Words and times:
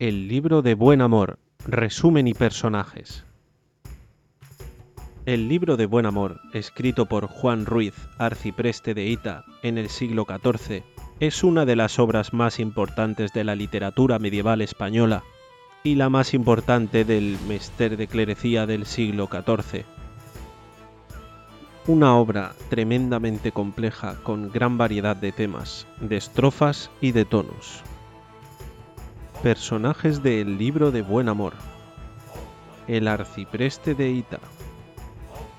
El 0.00 0.26
libro 0.26 0.60
de 0.60 0.74
buen 0.74 1.00
amor, 1.00 1.38
resumen 1.68 2.26
y 2.26 2.34
personajes. 2.34 3.24
El 5.24 5.46
libro 5.46 5.76
de 5.76 5.86
buen 5.86 6.04
amor, 6.04 6.40
escrito 6.52 7.06
por 7.06 7.28
Juan 7.28 7.64
Ruiz, 7.64 7.94
arcipreste 8.18 8.92
de 8.94 9.06
Ita, 9.06 9.44
en 9.62 9.78
el 9.78 9.88
siglo 9.88 10.26
XIV, 10.28 10.82
es 11.20 11.44
una 11.44 11.64
de 11.64 11.76
las 11.76 12.00
obras 12.00 12.32
más 12.32 12.58
importantes 12.58 13.32
de 13.32 13.44
la 13.44 13.54
literatura 13.54 14.18
medieval 14.18 14.62
española 14.62 15.22
y 15.84 15.94
la 15.94 16.08
más 16.08 16.34
importante 16.34 17.04
del 17.04 17.38
Mester 17.46 17.96
de 17.96 18.08
Clerecía 18.08 18.66
del 18.66 18.86
siglo 18.86 19.28
XIV. 19.30 19.84
Una 21.86 22.16
obra 22.16 22.52
tremendamente 22.68 23.52
compleja 23.52 24.16
con 24.24 24.50
gran 24.50 24.76
variedad 24.76 25.14
de 25.14 25.30
temas, 25.30 25.86
de 26.00 26.16
estrofas 26.16 26.90
y 27.00 27.12
de 27.12 27.24
tonos. 27.24 27.84
Personajes 29.44 30.22
del 30.22 30.56
libro 30.56 30.90
de 30.90 31.02
Buen 31.02 31.28
Amor. 31.28 31.52
El 32.88 33.06
arcipreste 33.06 33.94
de 33.94 34.10
Ita. 34.10 34.40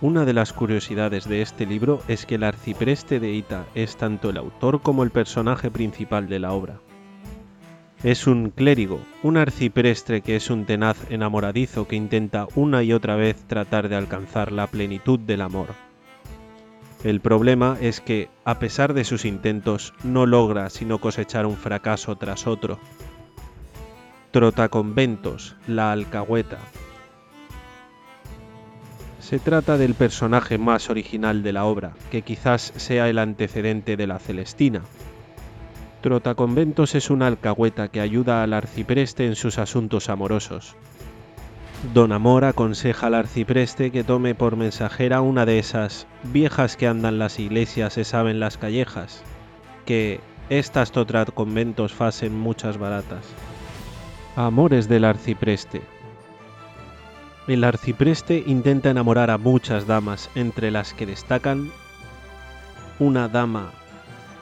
Una 0.00 0.24
de 0.24 0.32
las 0.32 0.54
curiosidades 0.54 1.28
de 1.28 1.42
este 1.42 1.66
libro 1.66 2.00
es 2.08 2.24
que 2.24 2.36
el 2.36 2.44
arcipreste 2.44 3.20
de 3.20 3.32
Ita 3.32 3.66
es 3.74 3.98
tanto 3.98 4.30
el 4.30 4.38
autor 4.38 4.80
como 4.80 5.02
el 5.02 5.10
personaje 5.10 5.70
principal 5.70 6.30
de 6.30 6.38
la 6.38 6.52
obra. 6.52 6.80
Es 8.02 8.26
un 8.26 8.48
clérigo, 8.48 9.00
un 9.22 9.36
arcipreste 9.36 10.22
que 10.22 10.36
es 10.36 10.48
un 10.48 10.64
tenaz 10.64 10.96
enamoradizo 11.10 11.86
que 11.86 11.96
intenta 11.96 12.48
una 12.54 12.82
y 12.82 12.94
otra 12.94 13.16
vez 13.16 13.44
tratar 13.46 13.90
de 13.90 13.96
alcanzar 13.96 14.50
la 14.50 14.66
plenitud 14.66 15.20
del 15.20 15.42
amor. 15.42 15.68
El 17.04 17.20
problema 17.20 17.76
es 17.82 18.00
que, 18.00 18.30
a 18.46 18.58
pesar 18.58 18.94
de 18.94 19.04
sus 19.04 19.26
intentos, 19.26 19.92
no 20.04 20.24
logra 20.24 20.70
sino 20.70 21.02
cosechar 21.02 21.44
un 21.44 21.58
fracaso 21.58 22.16
tras 22.16 22.46
otro, 22.46 22.78
Trotaconventos, 24.34 25.54
la 25.68 25.92
alcahueta. 25.92 26.58
Se 29.20 29.38
trata 29.38 29.78
del 29.78 29.94
personaje 29.94 30.58
más 30.58 30.90
original 30.90 31.44
de 31.44 31.52
la 31.52 31.66
obra, 31.66 31.92
que 32.10 32.22
quizás 32.22 32.72
sea 32.74 33.08
el 33.08 33.20
antecedente 33.20 33.96
de 33.96 34.08
la 34.08 34.18
Celestina. 34.18 34.82
Trotaconventos 36.00 36.96
es 36.96 37.10
una 37.10 37.28
alcahueta 37.28 37.86
que 37.86 38.00
ayuda 38.00 38.42
al 38.42 38.54
arcipreste 38.54 39.24
en 39.24 39.36
sus 39.36 39.58
asuntos 39.58 40.08
amorosos. 40.08 40.74
Don 41.92 42.10
Amor 42.10 42.44
aconseja 42.44 43.06
al 43.06 43.14
arcipreste 43.14 43.92
que 43.92 44.02
tome 44.02 44.34
por 44.34 44.56
mensajera 44.56 45.20
una 45.20 45.46
de 45.46 45.60
esas 45.60 46.08
viejas 46.24 46.76
que 46.76 46.88
andan 46.88 47.20
las 47.20 47.38
iglesias 47.38 47.92
se 47.92 48.02
saben 48.02 48.40
las 48.40 48.58
callejas, 48.58 49.22
que 49.86 50.18
estas 50.50 50.90
Trotaconventos 50.90 51.92
facen 51.92 52.36
muchas 52.36 52.78
baratas. 52.78 53.22
Amores 54.36 54.88
del 54.88 55.04
arcipreste. 55.04 55.80
El 57.46 57.62
arcipreste 57.62 58.42
intenta 58.44 58.90
enamorar 58.90 59.30
a 59.30 59.38
muchas 59.38 59.86
damas, 59.86 60.28
entre 60.34 60.72
las 60.72 60.92
que 60.92 61.06
destacan 61.06 61.70
una 62.98 63.28
dama 63.28 63.70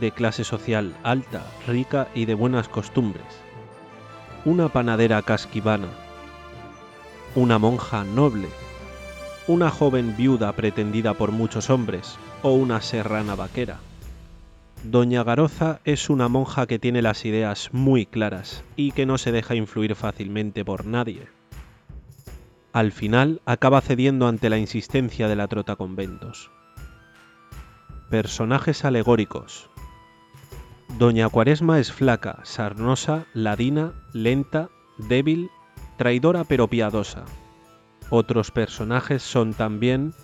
de 0.00 0.10
clase 0.10 0.42
social 0.42 0.96
alta, 1.04 1.46
rica 1.68 2.08
y 2.16 2.24
de 2.24 2.34
buenas 2.34 2.68
costumbres, 2.68 3.26
una 4.44 4.70
panadera 4.70 5.22
casquivana, 5.22 5.90
una 7.36 7.60
monja 7.60 8.02
noble, 8.02 8.48
una 9.46 9.70
joven 9.70 10.16
viuda 10.16 10.50
pretendida 10.50 11.14
por 11.14 11.30
muchos 11.30 11.70
hombres 11.70 12.18
o 12.42 12.50
una 12.54 12.80
serrana 12.80 13.36
vaquera. 13.36 13.78
Doña 14.90 15.24
Garoza 15.24 15.80
es 15.84 16.10
una 16.10 16.28
monja 16.28 16.68
que 16.68 16.78
tiene 16.78 17.02
las 17.02 17.24
ideas 17.24 17.70
muy 17.72 18.06
claras 18.06 18.62
y 18.76 18.92
que 18.92 19.04
no 19.04 19.18
se 19.18 19.32
deja 19.32 19.56
influir 19.56 19.96
fácilmente 19.96 20.64
por 20.64 20.86
nadie. 20.86 21.26
Al 22.72 22.92
final 22.92 23.42
acaba 23.46 23.80
cediendo 23.80 24.28
ante 24.28 24.48
la 24.48 24.58
insistencia 24.58 25.26
de 25.26 25.34
la 25.34 25.48
trota 25.48 25.74
conventos. 25.74 26.52
Personajes 28.10 28.84
alegóricos. 28.84 29.70
Doña 31.00 31.28
Cuaresma 31.30 31.80
es 31.80 31.90
flaca, 31.90 32.38
sarnosa, 32.44 33.26
ladina, 33.34 33.92
lenta, 34.12 34.70
débil, 34.98 35.50
traidora 35.96 36.44
pero 36.44 36.68
piadosa. 36.68 37.24
Otros 38.08 38.52
personajes 38.52 39.24
son 39.24 39.52
también 39.52 40.14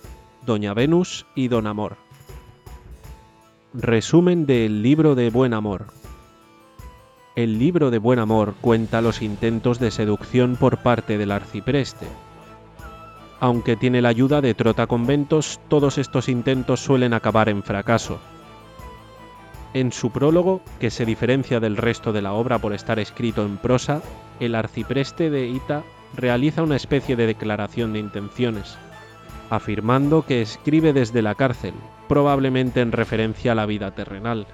Doña 0.45 0.73
Venus 0.73 1.25
y 1.35 1.49
Don 1.49 1.67
Amor. 1.67 2.02
Resumen 3.75 4.45
del 4.45 4.83
libro 4.83 5.15
de 5.15 5.31
Buen 5.31 5.51
Amor. 5.51 5.87
El 7.35 7.57
libro 7.57 7.89
de 7.89 7.97
Buen 7.97 8.19
Amor 8.19 8.53
cuenta 8.61 9.01
los 9.01 9.23
intentos 9.23 9.79
de 9.79 9.89
seducción 9.89 10.57
por 10.57 10.83
parte 10.83 11.17
del 11.17 11.31
arcipreste. 11.31 12.05
Aunque 13.39 13.75
tiene 13.75 14.03
la 14.03 14.09
ayuda 14.09 14.41
de 14.41 14.53
Trotaconventos, 14.53 15.59
todos 15.69 15.97
estos 15.97 16.29
intentos 16.29 16.81
suelen 16.81 17.15
acabar 17.15 17.49
en 17.49 17.63
fracaso. 17.63 18.19
En 19.73 19.91
su 19.91 20.11
prólogo, 20.11 20.61
que 20.79 20.91
se 20.91 21.03
diferencia 21.03 21.59
del 21.59 21.75
resto 21.75 22.13
de 22.13 22.21
la 22.21 22.33
obra 22.33 22.59
por 22.59 22.73
estar 22.73 22.99
escrito 22.99 23.43
en 23.43 23.57
prosa, 23.57 24.03
el 24.39 24.53
arcipreste 24.53 25.31
de 25.31 25.47
Ita 25.47 25.81
realiza 26.15 26.61
una 26.61 26.75
especie 26.75 27.15
de 27.15 27.25
declaración 27.25 27.93
de 27.93 27.99
intenciones, 28.01 28.77
afirmando 29.49 30.27
que 30.27 30.43
escribe 30.43 30.93
desde 30.93 31.23
la 31.23 31.33
cárcel, 31.33 31.73
probablemente 32.13 32.79
en 32.81 32.91
referencia 32.91 33.53
a 33.53 33.55
la 33.55 33.65
vida 33.65 33.89
terrenal. 33.95 34.45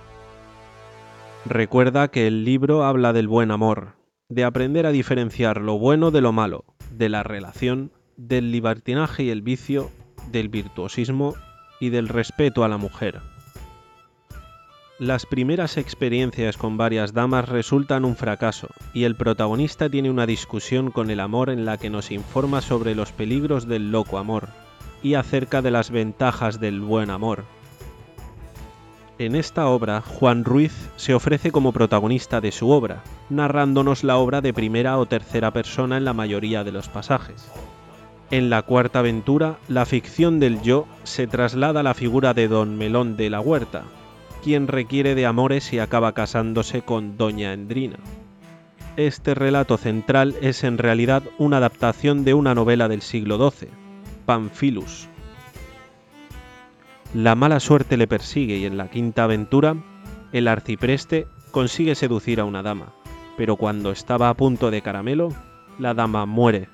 Recuerda 1.43 2.07
que 2.07 2.25
el 2.25 2.45
libro 2.45 2.85
habla 2.85 3.11
del 3.11 3.27
buen 3.27 3.51
amor, 3.51 3.95
de 4.29 4.45
aprender 4.45 4.85
a 4.85 4.93
diferenciar 4.93 5.59
lo 5.59 5.77
bueno 5.77 6.09
de 6.09 6.21
lo 6.21 6.31
malo, 6.31 6.63
de 6.89 7.09
la 7.09 7.21
relación, 7.21 7.91
del 8.15 8.53
libertinaje 8.53 9.23
y 9.23 9.29
el 9.29 9.41
vicio, 9.41 9.91
del 10.31 10.47
virtuosismo 10.47 11.33
y 11.81 11.89
del 11.89 12.07
respeto 12.07 12.63
a 12.63 12.69
la 12.69 12.77
mujer. 12.77 13.19
Las 14.97 15.25
primeras 15.25 15.75
experiencias 15.75 16.55
con 16.55 16.77
varias 16.77 17.11
damas 17.11 17.49
resultan 17.49 18.05
un 18.05 18.15
fracaso 18.15 18.69
y 18.93 19.03
el 19.03 19.15
protagonista 19.15 19.89
tiene 19.89 20.09
una 20.09 20.25
discusión 20.25 20.91
con 20.91 21.09
el 21.09 21.19
amor 21.19 21.49
en 21.49 21.65
la 21.65 21.77
que 21.77 21.89
nos 21.89 22.09
informa 22.09 22.61
sobre 22.61 22.95
los 22.95 23.11
peligros 23.11 23.67
del 23.67 23.91
loco 23.91 24.17
amor, 24.17 24.47
y 25.03 25.15
acerca 25.15 25.61
de 25.61 25.71
las 25.71 25.91
ventajas 25.91 26.59
del 26.59 26.81
buen 26.81 27.09
amor. 27.09 27.45
En 29.19 29.35
esta 29.35 29.67
obra, 29.67 30.01
Juan 30.01 30.45
Ruiz 30.45 30.89
se 30.95 31.13
ofrece 31.13 31.51
como 31.51 31.73
protagonista 31.73 32.39
de 32.39 32.53
su 32.53 32.69
obra, 32.69 33.03
narrándonos 33.29 34.05
la 34.05 34.15
obra 34.15 34.39
de 34.39 34.53
primera 34.53 34.97
o 34.97 35.05
tercera 35.07 35.51
persona 35.51 35.97
en 35.97 36.05
la 36.05 36.13
mayoría 36.13 36.63
de 36.63 36.71
los 36.71 36.87
pasajes. 36.87 37.51
En 38.31 38.49
la 38.49 38.61
cuarta 38.61 38.99
aventura, 38.99 39.57
la 39.67 39.85
ficción 39.85 40.39
del 40.39 40.61
yo 40.61 40.87
se 41.03 41.27
traslada 41.27 41.81
a 41.81 41.83
la 41.83 41.95
figura 41.95 42.33
de 42.33 42.47
don 42.47 42.77
Melón 42.77 43.17
de 43.17 43.29
la 43.29 43.41
Huerta, 43.41 43.83
quien 44.41 44.67
requiere 44.67 45.15
de 45.15 45.25
amores 45.25 45.73
y 45.73 45.79
acaba 45.79 46.13
casándose 46.13 46.81
con 46.81 47.17
doña 47.17 47.51
Endrina. 47.51 47.97
Este 48.95 49.33
relato 49.33 49.77
central 49.77 50.35
es 50.41 50.63
en 50.63 50.77
realidad 50.77 51.23
una 51.37 51.57
adaptación 51.57 52.23
de 52.23 52.33
una 52.33 52.55
novela 52.55 52.87
del 52.87 53.01
siglo 53.01 53.37
XII, 53.49 53.67
Pamphilus. 54.29 55.09
La 57.15 57.33
mala 57.33 57.59
suerte 57.59 57.97
le 57.97 58.05
persigue 58.05 58.57
y 58.57 58.65
en 58.65 58.77
la 58.77 58.87
quinta 58.87 59.23
aventura, 59.23 59.75
el 60.31 60.47
arcipreste 60.47 61.25
consigue 61.49 61.95
seducir 61.95 62.39
a 62.39 62.45
una 62.45 62.61
dama, 62.61 62.93
pero 63.37 63.55
cuando 63.55 63.91
estaba 63.91 64.29
a 64.29 64.35
punto 64.35 64.69
de 64.69 64.83
caramelo, 64.83 65.29
la 65.79 65.95
dama 65.95 66.27
muere. 66.27 66.69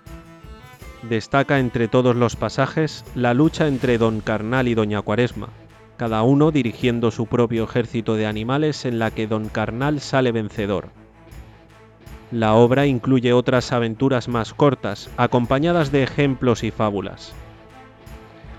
Destaca 1.03 1.59
entre 1.59 1.87
todos 1.87 2.13
los 2.17 2.35
pasajes 2.35 3.05
la 3.15 3.33
lucha 3.33 3.69
entre 3.69 3.97
don 3.97 4.19
Carnal 4.19 4.67
y 4.67 4.73
doña 4.73 5.01
Cuaresma, 5.01 5.47
cada 5.95 6.23
uno 6.23 6.51
dirigiendo 6.51 7.09
su 7.09 7.25
propio 7.25 7.63
ejército 7.63 8.15
de 8.15 8.25
animales 8.25 8.83
en 8.83 8.99
la 8.99 9.11
que 9.11 9.27
don 9.27 9.47
Carnal 9.47 10.01
sale 10.01 10.33
vencedor. 10.33 10.89
La 12.31 12.55
obra 12.55 12.85
incluye 12.85 13.31
otras 13.31 13.71
aventuras 13.71 14.27
más 14.27 14.53
cortas, 14.53 15.09
acompañadas 15.15 15.93
de 15.93 16.03
ejemplos 16.03 16.65
y 16.65 16.71
fábulas. 16.71 17.33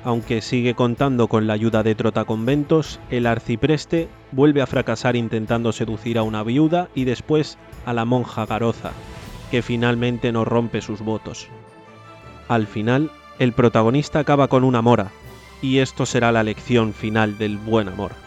Aunque 0.06 0.40
sigue 0.40 0.74
contando 0.74 1.26
con 1.26 1.48
la 1.48 1.54
ayuda 1.54 1.82
de 1.82 1.96
Trotaconventos, 1.96 3.00
el 3.10 3.26
arcipreste 3.26 4.08
vuelve 4.30 4.62
a 4.62 4.68
fracasar 4.68 5.16
intentando 5.16 5.72
seducir 5.72 6.16
a 6.16 6.22
una 6.22 6.44
viuda 6.44 6.88
y 6.94 7.02
después 7.02 7.58
a 7.84 7.92
la 7.92 8.04
monja 8.04 8.46
Garoza, 8.46 8.92
que 9.50 9.62
finalmente 9.62 10.30
no 10.30 10.44
rompe 10.44 10.80
sus 10.80 11.00
votos. 11.00 11.48
Al 12.46 12.68
final, 12.68 13.10
el 13.40 13.52
protagonista 13.52 14.20
acaba 14.20 14.46
con 14.46 14.62
una 14.62 14.80
mora, 14.80 15.10
y 15.60 15.78
esto 15.78 16.06
será 16.06 16.30
la 16.30 16.44
lección 16.44 16.94
final 16.94 17.36
del 17.36 17.56
buen 17.56 17.88
amor. 17.88 18.25